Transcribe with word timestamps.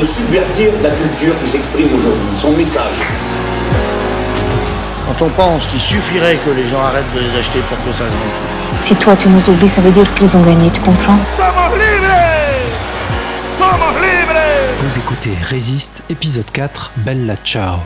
de 0.00 0.06
subvertir 0.06 0.72
la 0.82 0.90
culture 0.90 1.34
qui 1.44 1.50
s'exprime 1.50 1.88
aujourd'hui, 1.94 2.28
son 2.34 2.52
message. 2.52 2.94
Quand 5.06 5.26
on 5.26 5.28
pense 5.30 5.66
qu'il 5.66 5.80
suffirait 5.80 6.38
que 6.44 6.50
les 6.50 6.66
gens 6.66 6.80
arrêtent 6.80 7.12
de 7.14 7.20
les 7.20 7.38
acheter 7.38 7.58
pour 7.68 7.76
que 7.84 7.92
ça 7.92 8.04
se 8.04 8.12
vende. 8.12 8.82
Si 8.82 8.94
toi 8.94 9.14
tu 9.16 9.28
nous 9.28 9.42
oublies, 9.52 9.68
ça 9.68 9.82
veut 9.82 9.90
dire 9.90 10.06
qu'ils 10.14 10.34
ont 10.36 10.42
gagné, 10.42 10.70
tu 10.70 10.80
comprends? 10.80 11.18
Somos 11.36 11.76
libres 11.76 12.16
Somos 13.58 14.00
libres 14.00 14.40
Vous 14.78 14.98
écoutez 14.98 15.32
Résiste, 15.42 16.02
épisode 16.08 16.50
4, 16.50 16.92
Bella 16.96 17.36
Ciao. 17.44 17.80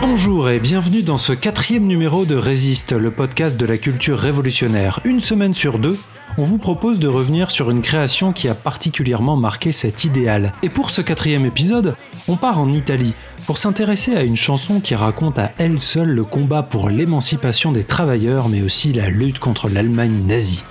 Bonjour 0.00 0.50
et 0.50 0.60
bienvenue 0.60 1.02
dans 1.02 1.18
ce 1.18 1.32
quatrième 1.32 1.86
numéro 1.86 2.24
de 2.24 2.36
Résiste, 2.36 2.92
le 2.92 3.10
podcast 3.10 3.58
de 3.58 3.66
la 3.66 3.78
culture 3.78 4.18
révolutionnaire. 4.18 5.00
Une 5.04 5.18
semaine 5.18 5.54
sur 5.54 5.78
deux, 5.78 5.98
on 6.36 6.42
vous 6.42 6.58
propose 6.58 6.98
de 6.98 7.08
revenir 7.08 7.50
sur 7.50 7.70
une 7.70 7.82
création 7.82 8.32
qui 8.32 8.48
a 8.48 8.54
particulièrement 8.54 9.36
marqué 9.36 9.72
cet 9.72 10.04
idéal. 10.04 10.52
Et 10.62 10.68
pour 10.68 10.90
ce 10.90 11.00
quatrième 11.00 11.44
épisode, 11.44 11.94
on 12.28 12.36
part 12.36 12.58
en 12.58 12.72
Italie 12.72 13.14
pour 13.46 13.58
s'intéresser 13.58 14.16
à 14.16 14.22
une 14.22 14.36
chanson 14.36 14.80
qui 14.80 14.94
raconte 14.94 15.38
à 15.38 15.52
elle 15.58 15.78
seule 15.78 16.10
le 16.10 16.24
combat 16.24 16.62
pour 16.62 16.88
l'émancipation 16.88 17.72
des 17.72 17.84
travailleurs 17.84 18.48
mais 18.48 18.62
aussi 18.62 18.92
la 18.92 19.08
lutte 19.08 19.38
contre 19.38 19.68
l'Allemagne 19.68 20.24
nazie. 20.26 20.64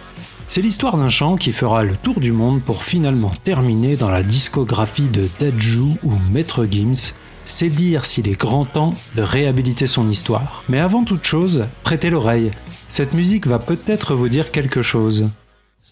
C'est 0.48 0.62
l'histoire 0.62 0.98
d'un 0.98 1.10
chant 1.10 1.36
qui 1.38 1.52
fera 1.52 1.84
le 1.84 1.96
tour 1.96 2.20
du 2.20 2.32
monde 2.32 2.62
pour 2.62 2.84
finalement 2.84 3.32
terminer 3.44 3.96
dans 3.96 4.10
la 4.10 4.24
discographie 4.24 5.08
de 5.08 5.30
Dadju 5.40 5.98
ou 6.04 6.12
Maître 6.32 6.68
Gims. 6.70 7.14
C'est 7.46 7.70
dire 7.70 8.06
s'il 8.06 8.28
est 8.28 8.40
grand 8.40 8.66
temps 8.66 8.94
de 9.16 9.22
réhabiliter 9.22 9.88
son 9.88 10.10
histoire. 10.10 10.64
Mais 10.70 10.80
avant 10.80 11.04
toute 11.04 11.26
chose, 11.26 11.66
prêtez 11.84 12.10
l'oreille. 12.10 12.52
Cette 12.88 13.14
musique 13.14 13.48
va 13.48 13.60
peut-être 13.60 14.14
vous 14.14 14.30
dire 14.30 14.52
quelque 14.52 14.82
chose. 14.82 15.30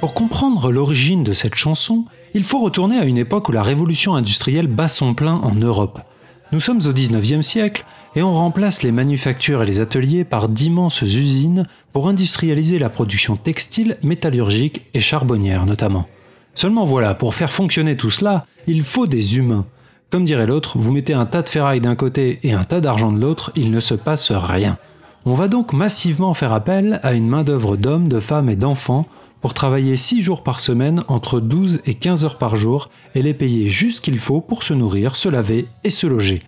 Pour 0.00 0.14
comprendre 0.14 0.72
l'origine 0.72 1.22
de 1.22 1.34
cette 1.34 1.54
chanson, 1.54 2.06
il 2.32 2.44
faut 2.44 2.60
retourner 2.60 2.96
à 2.96 3.04
une 3.04 3.18
époque 3.18 3.50
où 3.50 3.52
la 3.52 3.62
révolution 3.62 4.14
industrielle 4.14 4.68
bat 4.68 4.88
son 4.88 5.12
plein 5.12 5.34
en 5.34 5.54
Europe. 5.54 6.00
Nous 6.50 6.60
sommes 6.60 6.78
au 6.78 6.92
19e 6.92 7.42
siècle 7.42 7.84
et 8.16 8.22
on 8.22 8.32
remplace 8.32 8.82
les 8.82 8.90
manufactures 8.92 9.62
et 9.62 9.66
les 9.66 9.80
ateliers 9.80 10.24
par 10.24 10.48
d'immenses 10.48 11.02
usines 11.02 11.66
pour 11.92 12.08
industrialiser 12.08 12.78
la 12.78 12.88
production 12.88 13.36
textile, 13.36 13.98
métallurgique 14.02 14.86
et 14.94 15.00
charbonnière 15.00 15.66
notamment. 15.66 16.06
Seulement 16.54 16.86
voilà, 16.86 17.14
pour 17.14 17.34
faire 17.34 17.52
fonctionner 17.52 17.98
tout 17.98 18.10
cela, 18.10 18.46
il 18.66 18.82
faut 18.82 19.06
des 19.06 19.36
humains. 19.36 19.66
Comme 20.08 20.24
dirait 20.24 20.46
l'autre, 20.46 20.78
vous 20.78 20.90
mettez 20.90 21.12
un 21.12 21.26
tas 21.26 21.42
de 21.42 21.50
ferraille 21.50 21.82
d'un 21.82 21.96
côté 21.96 22.40
et 22.44 22.54
un 22.54 22.64
tas 22.64 22.80
d'argent 22.80 23.12
de 23.12 23.20
l'autre, 23.20 23.52
il 23.56 23.70
ne 23.70 23.80
se 23.80 23.94
passe 23.94 24.32
rien. 24.32 24.78
On 25.24 25.34
va 25.34 25.46
donc 25.46 25.72
massivement 25.72 26.34
faire 26.34 26.52
appel 26.52 26.98
à 27.04 27.12
une 27.12 27.28
main-d'œuvre 27.28 27.76
d'hommes, 27.76 28.08
de 28.08 28.18
femmes 28.18 28.48
et 28.48 28.56
d'enfants 28.56 29.06
pour 29.40 29.54
travailler 29.54 29.96
6 29.96 30.20
jours 30.20 30.42
par 30.42 30.58
semaine 30.58 31.04
entre 31.06 31.38
12 31.38 31.80
et 31.86 31.94
15 31.94 32.24
heures 32.24 32.38
par 32.38 32.56
jour 32.56 32.90
et 33.14 33.22
les 33.22 33.32
payer 33.32 33.68
juste 33.68 33.98
ce 33.98 34.02
qu'il 34.02 34.18
faut 34.18 34.40
pour 34.40 34.64
se 34.64 34.74
nourrir, 34.74 35.14
se 35.14 35.28
laver 35.28 35.66
et 35.84 35.90
se 35.90 36.08
loger. 36.08 36.42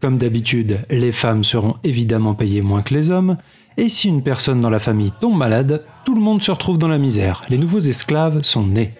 Comme 0.00 0.16
d'habitude, 0.16 0.80
les 0.88 1.12
femmes 1.12 1.44
seront 1.44 1.76
évidemment 1.84 2.34
payées 2.34 2.62
moins 2.62 2.80
que 2.80 2.94
les 2.94 3.10
hommes, 3.10 3.36
et 3.76 3.90
si 3.90 4.08
une 4.08 4.22
personne 4.22 4.62
dans 4.62 4.70
la 4.70 4.78
famille 4.78 5.12
tombe 5.20 5.36
malade, 5.36 5.84
tout 6.06 6.14
le 6.14 6.20
monde 6.20 6.42
se 6.42 6.50
retrouve 6.50 6.78
dans 6.78 6.88
la 6.88 6.98
misère, 6.98 7.42
les 7.50 7.58
nouveaux 7.58 7.80
esclaves 7.80 8.42
sont 8.42 8.66
nés. 8.66 8.94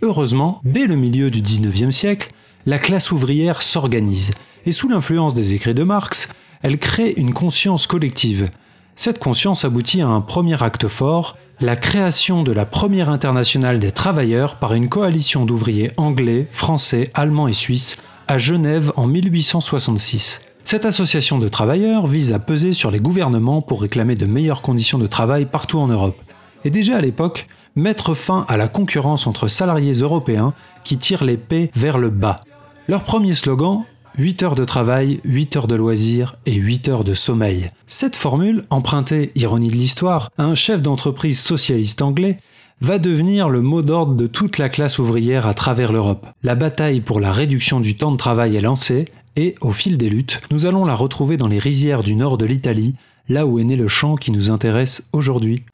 Heureusement, 0.00 0.60
dès 0.64 0.86
le 0.86 0.96
milieu 0.96 1.30
du 1.30 1.42
19e 1.42 1.90
siècle, 1.90 2.32
la 2.64 2.78
classe 2.78 3.10
ouvrière 3.10 3.60
s'organise, 3.60 4.32
et 4.64 4.72
sous 4.72 4.88
l'influence 4.88 5.34
des 5.34 5.54
écrits 5.54 5.74
de 5.74 5.82
Marx, 5.82 6.30
elle 6.64 6.78
crée 6.78 7.12
une 7.18 7.34
conscience 7.34 7.86
collective. 7.86 8.48
Cette 8.96 9.18
conscience 9.18 9.66
aboutit 9.66 10.00
à 10.00 10.08
un 10.08 10.22
premier 10.22 10.60
acte 10.62 10.88
fort, 10.88 11.36
la 11.60 11.76
création 11.76 12.42
de 12.42 12.52
la 12.52 12.64
première 12.64 13.10
internationale 13.10 13.78
des 13.78 13.92
travailleurs 13.92 14.56
par 14.56 14.72
une 14.72 14.88
coalition 14.88 15.44
d'ouvriers 15.44 15.92
anglais, 15.98 16.48
français, 16.50 17.10
allemands 17.12 17.48
et 17.48 17.52
suisses 17.52 17.98
à 18.28 18.38
Genève 18.38 18.94
en 18.96 19.06
1866. 19.06 20.40
Cette 20.64 20.86
association 20.86 21.38
de 21.38 21.48
travailleurs 21.48 22.06
vise 22.06 22.32
à 22.32 22.38
peser 22.38 22.72
sur 22.72 22.90
les 22.90 22.98
gouvernements 22.98 23.60
pour 23.60 23.82
réclamer 23.82 24.14
de 24.14 24.24
meilleures 24.24 24.62
conditions 24.62 24.98
de 24.98 25.06
travail 25.06 25.44
partout 25.44 25.78
en 25.78 25.88
Europe. 25.88 26.20
Et 26.64 26.70
déjà 26.70 26.96
à 26.96 27.02
l'époque, 27.02 27.46
mettre 27.76 28.14
fin 28.14 28.46
à 28.48 28.56
la 28.56 28.68
concurrence 28.68 29.26
entre 29.26 29.48
salariés 29.48 29.92
européens 29.92 30.54
qui 30.82 30.96
tirent 30.96 31.26
paix 31.46 31.70
vers 31.74 31.98
le 31.98 32.08
bas. 32.08 32.40
Leur 32.88 33.02
premier 33.02 33.34
slogan 33.34 33.84
8 34.16 34.44
heures 34.44 34.54
de 34.54 34.64
travail, 34.64 35.20
8 35.24 35.56
heures 35.56 35.66
de 35.66 35.74
loisirs 35.74 36.36
et 36.46 36.54
8 36.54 36.88
heures 36.88 37.04
de 37.04 37.14
sommeil. 37.14 37.70
Cette 37.88 38.14
formule, 38.14 38.64
empruntée, 38.70 39.32
ironie 39.34 39.68
de 39.68 39.74
l'histoire, 39.74 40.30
à 40.38 40.44
un 40.44 40.54
chef 40.54 40.82
d'entreprise 40.82 41.40
socialiste 41.40 42.00
anglais, 42.00 42.38
va 42.80 43.00
devenir 43.00 43.48
le 43.48 43.60
mot 43.60 43.82
d'ordre 43.82 44.14
de 44.14 44.28
toute 44.28 44.58
la 44.58 44.68
classe 44.68 45.00
ouvrière 45.00 45.48
à 45.48 45.54
travers 45.54 45.92
l'Europe. 45.92 46.28
La 46.44 46.54
bataille 46.54 47.00
pour 47.00 47.18
la 47.18 47.32
réduction 47.32 47.80
du 47.80 47.96
temps 47.96 48.12
de 48.12 48.16
travail 48.16 48.54
est 48.54 48.60
lancée, 48.60 49.06
et, 49.34 49.56
au 49.60 49.72
fil 49.72 49.98
des 49.98 50.08
luttes, 50.08 50.42
nous 50.52 50.66
allons 50.66 50.84
la 50.84 50.94
retrouver 50.94 51.36
dans 51.36 51.48
les 51.48 51.58
rizières 51.58 52.04
du 52.04 52.14
nord 52.14 52.38
de 52.38 52.44
l'Italie, 52.44 52.94
là 53.28 53.46
où 53.46 53.58
est 53.58 53.64
né 53.64 53.74
le 53.74 53.88
chant 53.88 54.14
qui 54.14 54.30
nous 54.30 54.48
intéresse 54.48 55.08
aujourd'hui. 55.12 55.64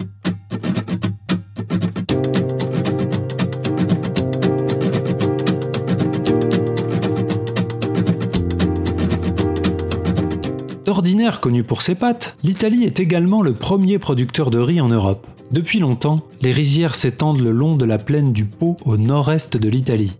D'ordinaire 10.91 11.39
connu 11.39 11.62
pour 11.62 11.83
ses 11.83 11.95
pâtes, 11.95 12.37
l'Italie 12.43 12.83
est 12.83 12.99
également 12.99 13.43
le 13.43 13.53
premier 13.53 14.01
producteur 14.01 14.51
de 14.51 14.59
riz 14.59 14.81
en 14.81 14.89
Europe. 14.89 15.25
Depuis 15.53 15.78
longtemps, 15.78 16.27
les 16.43 16.51
rizières 16.51 16.97
s'étendent 16.97 17.39
le 17.39 17.53
long 17.53 17.77
de 17.77 17.84
la 17.84 17.97
plaine 17.97 18.33
du 18.33 18.45
Pô 18.45 18.77
au 18.84 18.97
nord-est 18.97 19.56
de 19.56 19.69
l'Italie. 19.69 20.19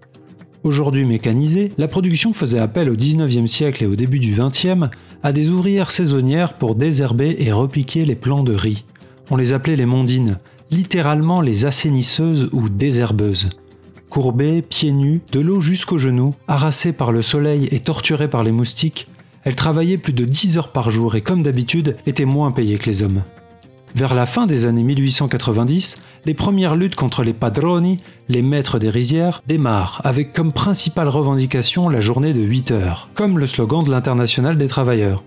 Aujourd'hui 0.63 1.05
mécanisée, 1.05 1.73
la 1.77 1.89
production 1.89 2.33
faisait 2.33 2.61
appel 2.61 2.89
au 2.89 2.95
19e 2.95 3.49
siècle 3.49 3.83
et 3.83 3.89
au 3.89 3.97
début 3.97 4.21
du 4.21 4.33
20e 4.33 4.91
à 5.25 5.33
des 5.33 5.49
ouvrières 5.49 5.91
saisonnières 5.91 6.53
pour 6.55 6.77
désherber 6.77 7.35
et 7.41 7.51
repiquer 7.51 8.05
les 8.05 8.15
plants 8.15 8.45
de 8.45 8.55
riz. 8.55 8.85
On 9.29 9.35
les 9.35 9.55
appelait 9.55 9.75
les 9.75 9.87
mondines, 9.87 10.39
littéralement 10.71 11.41
les 11.41 11.67
assainisseuses 11.67 12.49
ou 12.53 12.69
désherbeuses. 12.69 13.49
Courbées, 14.09 14.63
pieds 14.63 14.93
nus, 14.93 15.21
de 15.33 15.41
l'eau 15.41 15.61
jusqu'aux 15.61 15.99
genoux, 15.99 16.33
harassées 16.47 16.93
par 16.93 17.11
le 17.11 17.23
soleil 17.23 17.69
et 17.73 17.81
torturées 17.81 18.31
par 18.31 18.45
les 18.45 18.53
moustiques, 18.53 19.09
elle 19.45 19.57
travaillait 19.57 19.99
plus 19.99 20.13
de 20.13 20.25
10 20.25 20.59
heures 20.59 20.73
par 20.73 20.91
jour 20.91 21.15
et 21.15 21.21
comme 21.21 21.43
d'habitude 21.43 21.97
était 22.07 22.25
moins 22.25 22.53
payée 22.53 22.79
que 22.79 22.87
les 22.87 23.03
hommes. 23.03 23.23
Vers 23.95 24.15
la 24.15 24.27
fin 24.27 24.47
des 24.47 24.67
années 24.67 24.85
1890, 24.85 26.01
les 26.25 26.35
premières 26.35 26.77
luttes 26.77 26.95
contre 26.95 27.25
les 27.25 27.33
padroni, 27.33 27.99
les 28.29 28.43
maîtres 28.43 28.79
des 28.79 28.91
rizières, 28.91 29.43
démarrent 29.49 30.01
avec 30.05 30.33
comme 30.33 30.53
principale 30.53 31.09
revendication 31.09 31.89
la 31.89 32.01
journée 32.01 32.33
de 32.33 32.41
8 32.41 32.71
heures, 32.71 33.09
comme 33.15 33.39
le 33.39 33.47
slogan 33.47 33.83
de 33.83 33.91
l'International 33.91 34.57
des 34.57 34.69
travailleurs. 34.69 35.25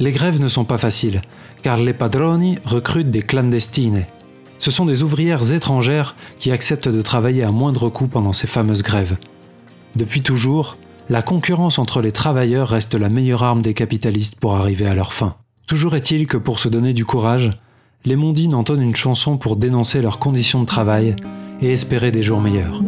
Les 0.00 0.10
grèves 0.10 0.40
ne 0.40 0.48
sont 0.48 0.64
pas 0.64 0.78
faciles, 0.78 1.22
car 1.62 1.76
les 1.76 1.92
padroni 1.92 2.58
recrutent 2.64 3.10
des 3.10 3.22
clandestines. 3.22 4.06
Ce 4.58 4.72
sont 4.72 4.86
des 4.86 5.04
ouvrières 5.04 5.52
étrangères 5.52 6.16
qui 6.40 6.50
acceptent 6.50 6.88
de 6.88 7.02
travailler 7.02 7.44
à 7.44 7.52
moindre 7.52 7.90
coût 7.90 8.08
pendant 8.08 8.32
ces 8.32 8.48
fameuses 8.48 8.82
grèves. 8.82 9.16
Depuis 9.94 10.22
toujours, 10.22 10.76
la 11.08 11.22
concurrence 11.22 11.78
entre 11.78 12.02
les 12.02 12.12
travailleurs 12.12 12.68
reste 12.68 12.94
la 12.94 13.08
meilleure 13.08 13.42
arme 13.42 13.62
des 13.62 13.74
capitalistes 13.74 14.38
pour 14.38 14.56
arriver 14.56 14.86
à 14.86 14.94
leur 14.94 15.12
fin. 15.12 15.36
Toujours 15.66 15.94
est-il 15.94 16.26
que 16.26 16.36
pour 16.36 16.58
se 16.58 16.68
donner 16.68 16.92
du 16.92 17.04
courage, 17.04 17.58
les 18.04 18.16
mondines 18.16 18.54
entonnent 18.54 18.82
une 18.82 18.96
chanson 18.96 19.36
pour 19.36 19.56
dénoncer 19.56 20.02
leurs 20.02 20.18
conditions 20.18 20.60
de 20.60 20.66
travail 20.66 21.16
et 21.60 21.72
espérer 21.72 22.10
des 22.10 22.22
jours 22.22 22.40
meilleurs. 22.40 22.82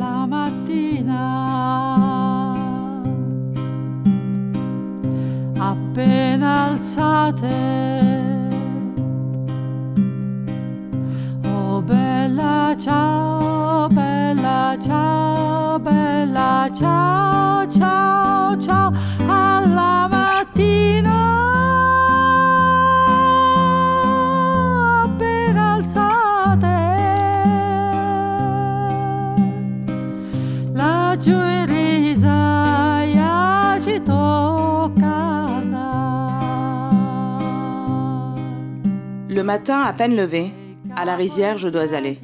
Le 39.29 39.43
matin, 39.43 39.81
à 39.81 39.93
peine 39.95 40.15
levé, 40.15 40.51
à 40.95 41.07
la 41.07 41.17
rizière 41.17 41.57
je 41.57 41.69
dois 41.69 41.95
aller. 41.95 42.19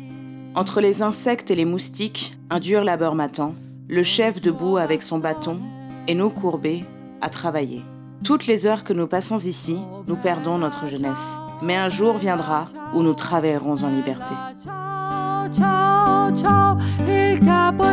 Entre 0.55 0.83
les 0.83 1.03
insectes 1.03 1.51
et 1.51 1.55
les 1.55 1.65
moustiques, 1.65 2.37
un 2.51 2.61
dur 2.61 2.85
labeur 2.85 3.15
m'attend. 3.15 3.55
Le 3.89 4.03
chef 4.03 4.41
debout 4.41 4.79
avec 4.79 5.01
son 5.03 5.19
bâton 5.19 5.61
et 6.09 6.15
nous 6.15 6.31
courbés 6.31 6.85
à 7.21 7.29
travailler. 7.29 7.85
Toutes 8.25 8.49
les 8.49 8.67
heures 8.67 8.83
que 8.83 8.93
nous 8.93 9.07
passons 9.07 9.39
ici, 9.39 9.81
nous 10.09 10.17
perdons 10.17 10.59
notre 10.59 10.87
jeunesse. 10.87 11.37
Mais 11.63 11.77
un 11.77 11.89
jour 11.89 12.17
viendra 12.17 12.67
où 12.95 13.03
nous 13.03 13.15
travaillerons 13.15 13.85
en 13.85 13.91
liberté. 13.91 14.35
Ciao, 14.65 15.49
ciao, 15.53 16.37
ciao, 16.37 16.77
il 17.07 17.39
capo 17.41 17.85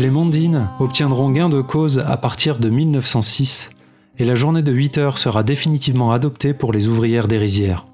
Les 0.00 0.08
Mondines 0.08 0.70
obtiendront 0.78 1.28
gain 1.28 1.50
de 1.50 1.60
cause 1.60 1.98
à 1.98 2.16
partir 2.16 2.58
de 2.58 2.70
1906 2.70 3.72
et 4.18 4.24
la 4.24 4.34
journée 4.34 4.62
de 4.62 4.72
8 4.72 4.96
heures 4.96 5.18
sera 5.18 5.42
définitivement 5.42 6.10
adoptée 6.10 6.54
pour 6.54 6.72
les 6.72 6.88
ouvrières 6.88 7.28
des 7.28 7.36
rizières. 7.36 7.84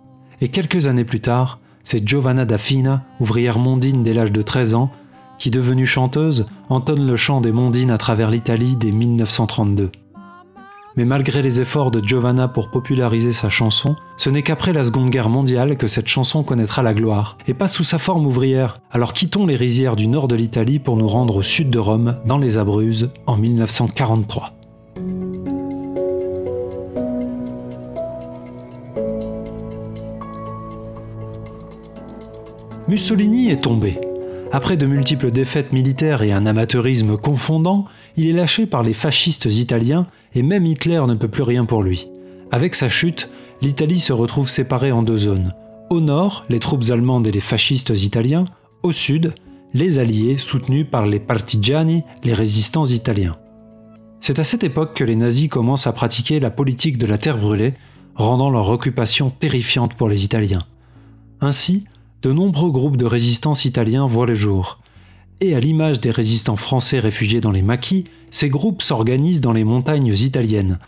Et 0.40 0.46
quelques 0.46 0.86
années 0.86 1.02
plus 1.02 1.18
tard, 1.18 1.58
c'est 1.82 2.06
Giovanna 2.06 2.44
da 2.44 2.58
Fina, 2.58 3.02
ouvrière 3.18 3.58
mondine 3.58 4.04
dès 4.04 4.14
l'âge 4.14 4.30
de 4.30 4.40
13 4.40 4.76
ans, 4.76 4.92
qui, 5.40 5.50
devenue 5.50 5.84
chanteuse, 5.84 6.46
entonne 6.68 7.04
le 7.04 7.16
chant 7.16 7.40
des 7.40 7.50
mondines 7.50 7.90
à 7.90 7.98
travers 7.98 8.30
l'Italie 8.30 8.76
dès 8.76 8.92
1932. 8.92 9.90
Mais 10.96 11.04
malgré 11.04 11.42
les 11.42 11.60
efforts 11.60 11.90
de 11.90 12.02
Giovanna 12.02 12.48
pour 12.48 12.70
populariser 12.70 13.32
sa 13.32 13.50
chanson, 13.50 13.96
ce 14.16 14.30
n'est 14.30 14.42
qu'après 14.42 14.72
la 14.72 14.82
Seconde 14.82 15.10
Guerre 15.10 15.28
mondiale 15.28 15.76
que 15.76 15.88
cette 15.88 16.08
chanson 16.08 16.42
connaîtra 16.42 16.82
la 16.82 16.94
gloire, 16.94 17.36
et 17.46 17.52
pas 17.52 17.68
sous 17.68 17.84
sa 17.84 17.98
forme 17.98 18.24
ouvrière. 18.24 18.80
Alors 18.90 19.12
quittons 19.12 19.44
les 19.44 19.56
rizières 19.56 19.96
du 19.96 20.08
nord 20.08 20.26
de 20.26 20.34
l'Italie 20.34 20.78
pour 20.78 20.96
nous 20.96 21.06
rendre 21.06 21.36
au 21.36 21.42
sud 21.42 21.68
de 21.68 21.78
Rome, 21.78 22.16
dans 22.24 22.38
les 22.38 22.56
Abruzzes, 22.56 23.10
en 23.26 23.36
1943. 23.36 24.52
Mussolini 32.88 33.50
est 33.50 33.62
tombé. 33.62 34.05
Après 34.56 34.78
de 34.78 34.86
multiples 34.86 35.30
défaites 35.30 35.74
militaires 35.74 36.22
et 36.22 36.32
un 36.32 36.46
amateurisme 36.46 37.18
confondant, 37.18 37.84
il 38.16 38.26
est 38.26 38.32
lâché 38.32 38.64
par 38.64 38.82
les 38.82 38.94
fascistes 38.94 39.44
italiens 39.44 40.06
et 40.34 40.42
même 40.42 40.64
Hitler 40.64 41.02
ne 41.06 41.12
peut 41.12 41.28
plus 41.28 41.42
rien 41.42 41.66
pour 41.66 41.82
lui. 41.82 42.08
Avec 42.50 42.74
sa 42.74 42.88
chute, 42.88 43.28
l'Italie 43.60 44.00
se 44.00 44.14
retrouve 44.14 44.48
séparée 44.48 44.92
en 44.92 45.02
deux 45.02 45.18
zones. 45.18 45.52
Au 45.90 46.00
nord, 46.00 46.46
les 46.48 46.58
troupes 46.58 46.88
allemandes 46.88 47.26
et 47.26 47.32
les 47.32 47.40
fascistes 47.40 47.92
italiens. 48.02 48.46
Au 48.82 48.92
sud, 48.92 49.34
les 49.74 49.98
Alliés 49.98 50.38
soutenus 50.38 50.86
par 50.90 51.04
les 51.04 51.20
partigiani, 51.20 52.02
les 52.24 52.32
résistants 52.32 52.86
italiens. 52.86 53.36
C'est 54.20 54.38
à 54.38 54.44
cette 54.44 54.64
époque 54.64 54.94
que 54.94 55.04
les 55.04 55.16
nazis 55.16 55.50
commencent 55.50 55.86
à 55.86 55.92
pratiquer 55.92 56.40
la 56.40 56.48
politique 56.48 56.96
de 56.96 57.04
la 57.04 57.18
terre 57.18 57.36
brûlée, 57.36 57.74
rendant 58.14 58.48
leur 58.48 58.70
occupation 58.70 59.28
terrifiante 59.28 59.92
pour 59.92 60.08
les 60.08 60.24
Italiens. 60.24 60.64
Ainsi, 61.42 61.84
de 62.22 62.32
nombreux 62.32 62.70
groupes 62.70 62.96
de 62.96 63.06
résistance 63.06 63.64
italiens 63.64 64.06
voient 64.06 64.26
le 64.26 64.34
jour. 64.34 64.80
Et 65.40 65.54
à 65.54 65.60
l'image 65.60 66.00
des 66.00 66.10
résistants 66.10 66.56
français 66.56 66.98
réfugiés 66.98 67.40
dans 67.40 67.50
les 67.50 67.62
maquis, 67.62 68.04
ces 68.30 68.48
groupes 68.48 68.82
s'organisent 68.82 69.40
dans 69.40 69.52
les 69.52 69.64
montagnes 69.64 70.12
italiennes. 70.12 70.78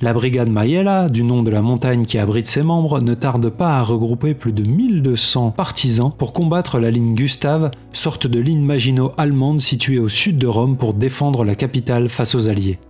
La 0.00 0.12
brigade 0.12 0.48
Maiella, 0.48 1.08
du 1.08 1.22
nom 1.22 1.44
de 1.44 1.50
la 1.50 1.62
montagne 1.62 2.04
qui 2.04 2.18
abrite 2.18 2.48
ses 2.48 2.64
membres, 2.64 3.00
ne 3.00 3.14
tarde 3.14 3.48
pas 3.48 3.78
à 3.78 3.82
regrouper 3.82 4.34
plus 4.34 4.52
de 4.52 4.64
1200 4.64 5.52
partisans 5.52 6.10
pour 6.10 6.32
combattre 6.32 6.80
la 6.80 6.90
ligne 6.90 7.14
Gustave, 7.14 7.70
sorte 7.92 8.26
de 8.26 8.40
ligne 8.40 8.64
Maginot 8.64 9.12
allemande 9.16 9.60
située 9.60 10.00
au 10.00 10.08
sud 10.08 10.36
de 10.36 10.48
Rome 10.48 10.76
pour 10.76 10.94
défendre 10.94 11.44
la 11.44 11.54
capitale 11.54 12.08
face 12.08 12.34
aux 12.34 12.48
Alliés. 12.48 12.80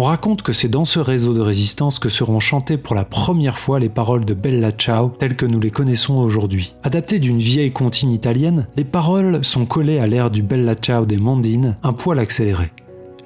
On 0.00 0.02
raconte 0.02 0.42
que 0.42 0.52
c'est 0.52 0.68
dans 0.68 0.84
ce 0.84 1.00
réseau 1.00 1.34
de 1.34 1.40
résistance 1.40 1.98
que 1.98 2.08
seront 2.08 2.38
chantées 2.38 2.78
pour 2.78 2.94
la 2.94 3.04
première 3.04 3.58
fois 3.58 3.80
les 3.80 3.88
paroles 3.88 4.24
de 4.24 4.32
Bella 4.32 4.70
Ciao 4.70 5.08
telles 5.08 5.34
que 5.34 5.44
nous 5.44 5.58
les 5.58 5.72
connaissons 5.72 6.18
aujourd'hui. 6.18 6.76
Adaptées 6.84 7.18
d'une 7.18 7.40
vieille 7.40 7.72
comptine 7.72 8.12
italienne, 8.12 8.68
les 8.76 8.84
paroles 8.84 9.44
sont 9.44 9.66
collées 9.66 9.98
à 9.98 10.06
l'air 10.06 10.30
du 10.30 10.44
Bella 10.44 10.76
Ciao 10.76 11.04
des 11.04 11.16
Mondines, 11.16 11.78
un 11.82 11.92
poil 11.92 12.20
accéléré. 12.20 12.70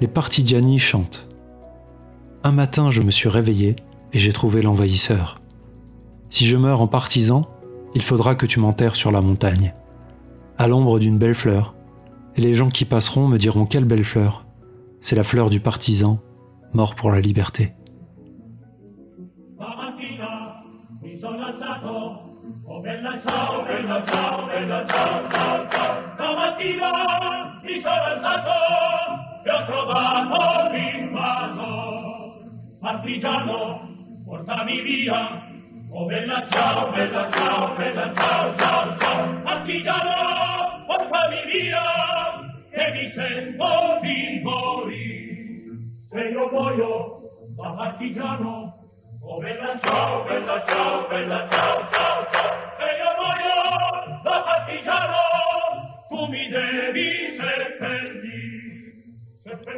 Les 0.00 0.06
partigiani 0.06 0.78
chantent. 0.78 1.28
Un 2.42 2.52
matin, 2.52 2.90
je 2.90 3.02
me 3.02 3.10
suis 3.10 3.28
réveillé 3.28 3.76
et 4.14 4.18
j'ai 4.18 4.32
trouvé 4.32 4.62
l'envahisseur. 4.62 5.42
Si 6.30 6.46
je 6.46 6.56
meurs 6.56 6.80
en 6.80 6.88
partisan, 6.88 7.44
il 7.94 8.00
faudra 8.00 8.34
que 8.34 8.46
tu 8.46 8.60
m'enterres 8.60 8.96
sur 8.96 9.12
la 9.12 9.20
montagne, 9.20 9.74
à 10.56 10.68
l'ombre 10.68 10.98
d'une 10.98 11.18
belle 11.18 11.34
fleur, 11.34 11.74
et 12.34 12.40
les 12.40 12.54
gens 12.54 12.70
qui 12.70 12.86
passeront 12.86 13.28
me 13.28 13.36
diront 13.36 13.66
quelle 13.66 13.84
belle 13.84 14.04
fleur. 14.04 14.46
C'est 15.02 15.16
la 15.16 15.22
fleur 15.22 15.50
du 15.50 15.60
partisan, 15.60 16.18
mort 16.74 16.94
pour 16.94 17.10
la 17.10 17.20
liberté. 17.20 17.72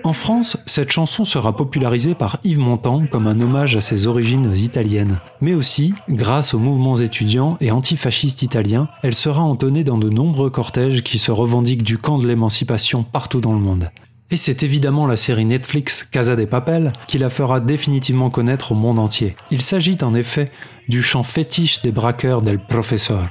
En 0.05 0.13
France, 0.13 0.63
cette 0.67 0.93
chanson 0.93 1.25
sera 1.25 1.57
popularisée 1.57 2.15
par 2.15 2.39
Yves 2.45 2.59
Montand 2.59 3.07
comme 3.11 3.27
un 3.27 3.41
hommage 3.41 3.77
à 3.77 3.81
ses 3.81 4.07
origines 4.07 4.53
italiennes. 4.55 5.19
Mais 5.41 5.55
aussi, 5.55 5.95
grâce 6.09 6.53
aux 6.53 6.59
mouvements 6.59 6.97
étudiants 6.97 7.57
et 7.61 7.71
antifascistes 7.71 8.43
italiens, 8.43 8.89
elle 9.03 9.15
sera 9.15 9.43
entonnée 9.43 9.83
dans 9.83 9.99
de 9.99 10.11
nombreux 10.11 10.51
cortèges 10.51 11.03
qui 11.03 11.19
se 11.19 11.33
revendiquent 11.33 11.83
du 11.83 11.99
camp 11.99 12.19
de 12.19 12.27
l'émancipation 12.27 13.03
partout 13.03 13.41
dans 13.41 13.55
le 13.55 13.61
monde. 13.61 13.91
Et 14.31 14.37
c'est 14.37 14.63
évidemment 14.63 15.07
la 15.07 15.17
série 15.17 15.45
Netflix 15.45 16.03
Casa 16.03 16.35
de 16.35 16.45
Papel 16.45 16.93
qui 17.07 17.19
la 17.19 17.31
fera 17.31 17.61
définitivement 17.61 18.31
connaître 18.31 18.73
au 18.73 18.75
monde 18.75 18.99
entier. 18.99 19.37
Il 19.51 19.61
s'agit 19.61 19.99
en 20.03 20.15
effet 20.15 20.51
du 20.89 21.03
chant 21.03 21.23
fétiche 21.23 21.83
des 21.83 21.93
braqueurs 21.93 22.43
del 22.43 22.59
Professor. 22.59 23.23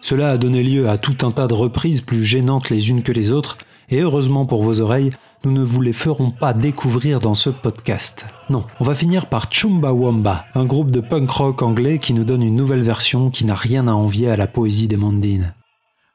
Cela 0.00 0.30
a 0.30 0.38
donné 0.38 0.62
lieu 0.62 0.88
à 0.88 0.96
tout 0.96 1.26
un 1.26 1.30
tas 1.30 1.46
de 1.46 1.54
reprises 1.54 2.00
plus 2.00 2.24
gênantes 2.24 2.70
les 2.70 2.88
unes 2.88 3.02
que 3.02 3.12
les 3.12 3.32
autres, 3.32 3.58
et 3.90 4.00
heureusement 4.00 4.46
pour 4.46 4.62
vos 4.62 4.80
oreilles, 4.80 5.12
nous 5.44 5.52
ne 5.52 5.62
vous 5.62 5.82
les 5.82 5.92
ferons 5.92 6.30
pas 6.30 6.54
découvrir 6.54 7.20
dans 7.20 7.34
ce 7.34 7.50
podcast. 7.50 8.26
Non, 8.48 8.64
on 8.78 8.84
va 8.84 8.94
finir 8.94 9.26
par 9.26 9.52
Chumbawamba, 9.52 10.46
un 10.54 10.64
groupe 10.64 10.90
de 10.90 11.00
punk 11.00 11.30
rock 11.30 11.62
anglais 11.62 11.98
qui 11.98 12.14
nous 12.14 12.24
donne 12.24 12.42
une 12.42 12.56
nouvelle 12.56 12.82
version 12.82 13.30
qui 13.30 13.44
n'a 13.44 13.54
rien 13.54 13.88
à 13.88 13.92
envier 13.92 14.30
à 14.30 14.36
la 14.36 14.46
poésie 14.46 14.88
des 14.88 14.96
Mondines. 14.96 15.54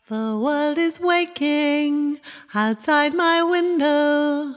The 0.08 0.38
world 0.38 0.78
is 0.78 1.00
waking 1.02 2.20
outside 2.54 3.16
my 3.16 3.42
window. 3.42 4.54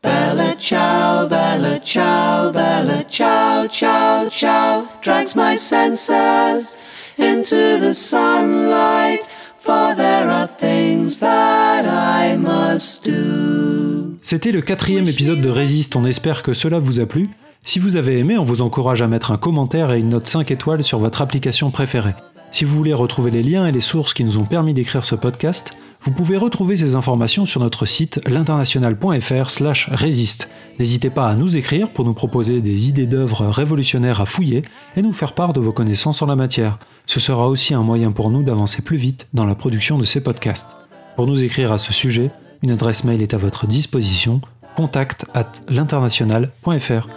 Bella 0.00 0.54
ciao, 0.56 1.26
bella 1.26 1.80
ciao, 1.80 2.52
bella 2.52 3.02
ciao, 3.10 3.66
ciao, 3.66 4.28
ciao, 4.30 4.86
drags 5.02 5.34
my 5.34 5.56
senses 5.56 6.76
into 7.18 7.80
the 7.80 7.92
sunlight. 7.92 9.26
For 9.58 9.96
there 9.96 10.30
are 10.30 10.46
things 10.46 11.18
that 11.18 11.84
I 11.84 12.36
must 12.36 13.04
do. 13.04 14.16
C'était 14.22 14.52
le 14.52 14.60
quatrième 14.62 15.08
épisode 15.08 15.40
de 15.40 15.50
Résiste, 15.50 15.96
on 15.96 16.04
espère 16.04 16.44
que 16.44 16.54
cela 16.54 16.78
vous 16.78 17.00
a 17.00 17.06
plu. 17.06 17.30
Si 17.64 17.80
vous 17.80 17.96
avez 17.96 18.20
aimé, 18.20 18.38
on 18.38 18.44
vous 18.44 18.62
encourage 18.62 19.02
à 19.02 19.08
mettre 19.08 19.32
un 19.32 19.38
commentaire 19.38 19.90
et 19.90 19.98
une 19.98 20.10
note 20.10 20.28
5 20.28 20.52
étoiles 20.52 20.84
sur 20.84 21.00
votre 21.00 21.20
application 21.20 21.72
préférée. 21.72 22.14
Si 22.50 22.64
vous 22.64 22.76
voulez 22.76 22.94
retrouver 22.94 23.30
les 23.30 23.42
liens 23.42 23.66
et 23.66 23.72
les 23.72 23.80
sources 23.80 24.14
qui 24.14 24.24
nous 24.24 24.38
ont 24.38 24.44
permis 24.44 24.74
d'écrire 24.74 25.04
ce 25.04 25.14
podcast, 25.14 25.76
vous 26.04 26.12
pouvez 26.12 26.36
retrouver 26.36 26.76
ces 26.76 26.94
informations 26.94 27.44
sur 27.44 27.60
notre 27.60 27.84
site 27.84 28.20
l'international.fr 28.26 29.50
slash 29.50 29.88
résiste. 29.90 30.50
N'hésitez 30.78 31.10
pas 31.10 31.28
à 31.28 31.34
nous 31.34 31.56
écrire 31.56 31.90
pour 31.90 32.04
nous 32.04 32.14
proposer 32.14 32.60
des 32.60 32.88
idées 32.88 33.06
d'œuvres 33.06 33.46
révolutionnaires 33.46 34.20
à 34.20 34.26
fouiller 34.26 34.62
et 34.96 35.02
nous 35.02 35.12
faire 35.12 35.34
part 35.34 35.52
de 35.52 35.60
vos 35.60 35.72
connaissances 35.72 36.22
en 36.22 36.26
la 36.26 36.36
matière. 36.36 36.78
Ce 37.06 37.20
sera 37.20 37.48
aussi 37.48 37.74
un 37.74 37.82
moyen 37.82 38.12
pour 38.12 38.30
nous 38.30 38.42
d'avancer 38.42 38.80
plus 38.80 38.96
vite 38.96 39.28
dans 39.34 39.44
la 39.44 39.54
production 39.54 39.98
de 39.98 40.04
ces 40.04 40.22
podcasts. 40.22 40.68
Pour 41.16 41.26
nous 41.26 41.42
écrire 41.42 41.72
à 41.72 41.78
ce 41.78 41.92
sujet, 41.92 42.30
une 42.62 42.70
adresse 42.70 43.04
mail 43.04 43.22
est 43.22 43.34
à 43.34 43.38
votre 43.38 43.66
disposition 43.66 44.40
contact 44.76 45.26
at 45.34 45.50
l'international.fr. 45.68 47.08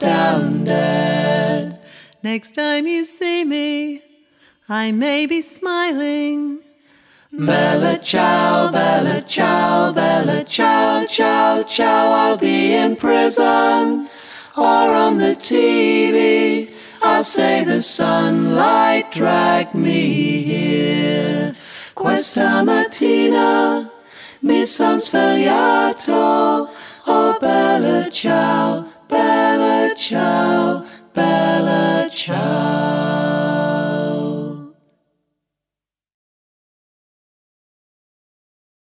down 0.00 0.64
dead. 0.64 1.78
Next 2.22 2.54
time 2.54 2.86
you 2.86 3.04
see 3.04 3.44
me, 3.44 4.02
I 4.68 4.92
may 4.92 5.26
be 5.26 5.40
smiling. 5.42 6.60
Bella 7.32 7.98
ciao, 8.02 8.72
bella 8.72 9.22
ciao, 9.24 9.92
bella 9.92 10.42
ciao, 10.44 11.06
ciao, 11.06 11.62
ciao. 11.62 12.12
I'll 12.12 12.36
be 12.36 12.74
in 12.74 12.96
prison 12.96 14.08
or 14.56 14.94
on 15.04 15.18
the 15.18 15.36
TV. 15.36 16.72
I'll 17.02 17.22
say 17.22 17.62
the 17.62 17.80
sunlight 17.80 19.12
dragged 19.12 19.74
me 19.74 20.42
here. 20.42 21.54
Questa 21.94 22.64
mattina 22.64 23.88
mi 24.42 24.64
son 24.66 25.00
svegliato. 25.00 26.68
Oh, 27.06 27.38
bella 27.40 28.10
ciao, 28.10 28.89
bella 29.10 29.94
ciao, 29.96 30.84
bella 31.12 32.08
ciao. 32.10 32.89